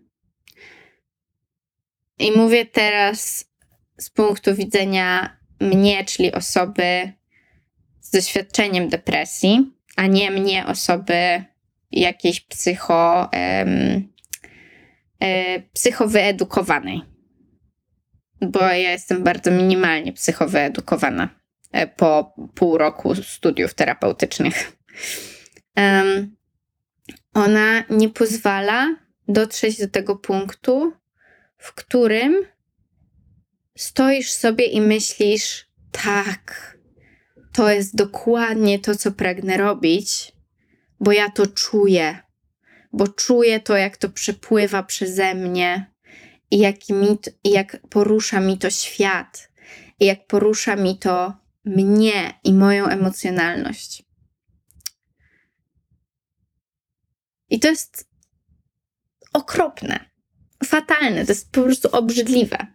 i 2.19 2.33
mówię 2.33 2.67
teraz 2.67 3.45
z 3.99 4.11
punktu 4.11 4.55
widzenia 4.55 5.37
mnie, 5.61 6.05
czyli 6.05 6.33
osoby 6.33 7.13
z 8.01 8.11
doświadczeniem 8.11 8.89
depresji, 8.89 9.73
a 9.97 10.07
nie 10.07 10.31
mnie, 10.31 10.67
osoby 10.67 11.45
jakiejś 11.91 12.41
psycho, 12.41 13.31
um, 13.33 14.13
e, 15.21 15.61
psychowyedukowanej. 15.61 17.03
Bo 18.41 18.61
ja 18.61 18.91
jestem 18.91 19.23
bardzo 19.23 19.51
minimalnie 19.51 20.13
psychowyedukowana 20.13 21.29
e, 21.73 21.87
po 21.87 22.35
pół 22.55 22.79
roku 22.79 23.15
studiów 23.15 23.75
terapeutycznych. 23.75 24.73
Um, 25.77 26.37
ona 27.35 27.85
nie 27.91 28.09
pozwala 28.09 28.97
dotrzeć 29.29 29.79
do 29.79 29.89
tego 29.89 30.17
punktu, 30.17 30.93
w 31.59 31.75
którym 31.75 32.47
stoisz 33.77 34.31
sobie 34.31 34.65
i 34.65 34.81
myślisz: 34.81 35.67
tak, 35.93 36.79
to 37.53 37.71
jest 37.71 37.97
dokładnie 37.97 38.79
to, 38.79 38.97
co 38.97 39.13
pragnę 39.13 39.57
robić, 39.57 40.33
bo 41.01 41.13
ja 41.13 41.31
to 41.31 41.47
czuję, 41.47 42.19
bo 42.93 43.09
czuję 43.09 43.61
to, 43.61 43.77
jak 43.77 43.97
to 43.97 44.09
przepływa 44.09 44.83
przeze 44.83 45.35
mnie 45.35 45.95
i 46.51 46.59
jak, 46.59 46.89
mi, 46.89 47.19
i 47.45 47.51
jak 47.51 47.81
porusza 47.91 48.41
mi 48.41 48.59
to 48.59 48.71
świat, 48.71 49.51
i 50.01 50.07
jak 50.07 50.27
porusza 50.27 50.77
mi 50.77 50.99
to 50.99 51.35
mnie 51.65 52.35
i 52.45 52.53
moją 52.53 52.87
emocjonalność. 52.87 54.03
I 57.51 57.61
to 57.61 57.69
jest 57.69 58.09
okropne 59.33 60.15
fatalne, 60.65 61.25
to 61.25 61.33
jest 61.33 61.53
po 61.53 61.63
prostu 61.63 61.89
obrzydliwe. 61.93 62.67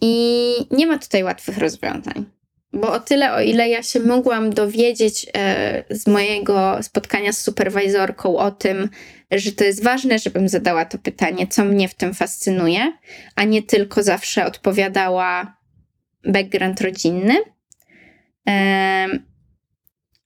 I 0.00 0.54
nie 0.70 0.86
ma 0.86 0.98
tutaj 0.98 1.24
łatwych 1.24 1.58
rozwiązań. 1.58 2.24
Bo 2.72 2.92
o 2.92 3.00
tyle, 3.00 3.34
o 3.34 3.40
ile 3.40 3.68
ja 3.68 3.82
się 3.82 4.00
mogłam 4.00 4.50
dowiedzieć 4.50 5.26
e, 5.34 5.84
z 5.90 6.06
mojego 6.06 6.82
spotkania 6.82 7.32
z 7.32 7.40
superwajzorką 7.40 8.36
o 8.36 8.50
tym, 8.50 8.88
że 9.30 9.52
to 9.52 9.64
jest 9.64 9.82
ważne, 9.82 10.18
żebym 10.18 10.48
zadała 10.48 10.84
to 10.84 10.98
pytanie, 10.98 11.46
co 11.46 11.64
mnie 11.64 11.88
w 11.88 11.94
tym 11.94 12.14
fascynuje, 12.14 12.92
a 13.36 13.44
nie 13.44 13.62
tylko 13.62 14.02
zawsze 14.02 14.46
odpowiadała 14.46 15.56
background 16.24 16.80
rodzinny. 16.80 17.34
E, 18.48 19.08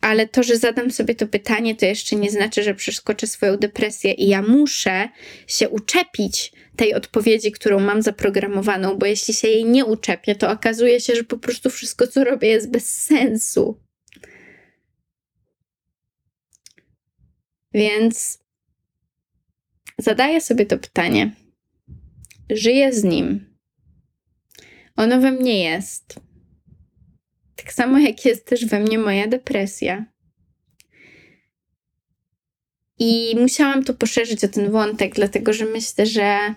ale 0.01 0.29
to, 0.29 0.43
że 0.43 0.57
zadam 0.57 0.91
sobie 0.91 1.15
to 1.15 1.27
pytanie, 1.27 1.75
to 1.75 1.87
jeszcze 1.87 2.17
nie 2.17 2.31
znaczy, 2.31 2.63
że 2.63 2.75
przeskoczę 2.75 3.27
swoją 3.27 3.57
depresję 3.57 4.13
i 4.13 4.29
ja 4.29 4.43
muszę 4.43 5.09
się 5.47 5.69
uczepić 5.69 6.53
tej 6.77 6.95
odpowiedzi, 6.95 7.53
którą 7.53 7.81
mam 7.81 8.03
zaprogramowaną, 8.03 8.99
bo 8.99 9.07
jeśli 9.07 9.35
się 9.35 9.49
jej 9.49 9.65
nie 9.65 9.85
uczepię, 9.85 10.35
to 10.35 10.51
okazuje 10.51 11.01
się, 11.01 11.15
że 11.15 11.25
po 11.25 11.39
prostu 11.39 11.71
wszystko, 11.71 12.07
co 12.07 12.25
robię, 12.25 12.49
jest 12.49 12.71
bez 12.71 13.03
sensu. 13.03 13.81
Więc 17.75 18.39
zadaję 19.99 20.41
sobie 20.41 20.67
to 20.67 20.79
pytanie. 20.79 21.35
Żyję 22.51 22.93
z 22.93 23.05
nim. 23.05 23.57
Ono 24.97 25.21
we 25.21 25.33
mnie 25.33 25.65
jest 25.65 26.30
tak 27.62 27.73
samo 27.73 27.99
jak 27.99 28.25
jest 28.25 28.46
też 28.46 28.66
we 28.66 28.81
mnie 28.81 28.99
moja 28.99 29.27
depresja. 29.27 30.05
I 32.99 33.37
musiałam 33.40 33.85
to 33.85 33.94
poszerzyć 33.94 34.44
o 34.44 34.49
ten 34.49 34.70
wątek, 34.70 35.14
dlatego 35.14 35.53
że 35.53 35.64
myślę, 35.64 36.07
że 36.07 36.55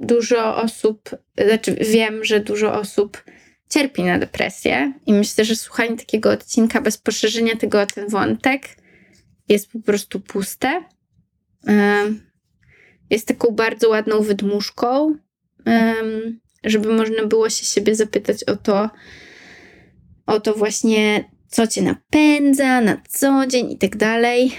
dużo 0.00 0.56
osób, 0.56 1.10
znaczy 1.46 1.74
wiem, 1.74 2.24
że 2.24 2.40
dużo 2.40 2.74
osób 2.74 3.24
cierpi 3.68 4.02
na 4.02 4.18
depresję 4.18 4.92
i 5.06 5.12
myślę, 5.12 5.44
że 5.44 5.56
słuchanie 5.56 5.96
takiego 5.96 6.30
odcinka 6.30 6.80
bez 6.80 6.98
poszerzenia 6.98 7.56
tego 7.56 7.80
o 7.80 7.86
ten 7.86 8.08
wątek 8.08 8.76
jest 9.48 9.72
po 9.72 9.80
prostu 9.80 10.20
puste. 10.20 10.84
Jest 13.10 13.28
taką 13.28 13.50
bardzo 13.50 13.88
ładną 13.88 14.20
wydmuszką, 14.20 15.14
żeby 16.64 16.92
można 16.92 17.26
było 17.26 17.50
się 17.50 17.64
siebie 17.64 17.94
zapytać 17.94 18.44
o 18.44 18.56
to, 18.56 18.90
o 20.28 20.40
to 20.40 20.54
właśnie, 20.54 21.30
co 21.48 21.66
cię 21.66 21.82
napędza 21.82 22.80
na 22.80 23.02
co 23.08 23.46
dzień 23.46 23.70
i 23.70 23.78
tak 23.78 23.96
dalej. 23.96 24.52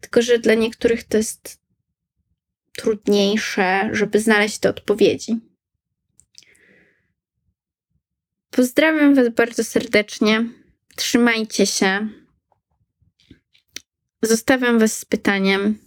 Tylko, 0.00 0.22
że 0.22 0.38
dla 0.38 0.54
niektórych 0.54 1.04
to 1.04 1.16
jest 1.16 1.60
trudniejsze, 2.76 3.90
żeby 3.92 4.20
znaleźć 4.20 4.58
te 4.58 4.70
odpowiedzi. 4.70 5.40
Pozdrawiam 8.50 9.14
Was 9.14 9.28
bardzo 9.28 9.64
serdecznie. 9.64 10.48
Trzymajcie 10.96 11.66
się. 11.66 12.08
Zostawiam 14.22 14.78
Was 14.78 14.98
z 14.98 15.04
pytaniem, 15.04 15.78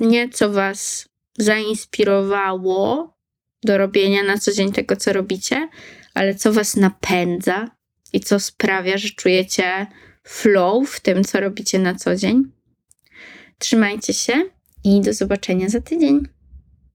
nie 0.00 0.28
co 0.28 0.50
Was 0.50 1.08
zainspirowało 1.38 3.16
do 3.64 3.78
robienia 3.78 4.22
na 4.22 4.38
co 4.38 4.52
dzień 4.52 4.72
tego, 4.72 4.96
co 4.96 5.12
robicie, 5.12 5.68
ale 6.14 6.34
co 6.34 6.52
Was 6.52 6.76
napędza 6.76 7.75
i 8.12 8.20
co 8.20 8.40
sprawia, 8.40 8.98
że 8.98 9.08
czujecie 9.08 9.86
flow 10.24 10.90
w 10.90 11.00
tym, 11.00 11.24
co 11.24 11.40
robicie 11.40 11.78
na 11.78 11.94
co 11.94 12.16
dzień. 12.16 12.52
Trzymajcie 13.58 14.14
się 14.14 14.32
i 14.84 15.00
do 15.00 15.12
zobaczenia 15.12 15.68
za 15.68 15.80
tydzień. 15.80 16.35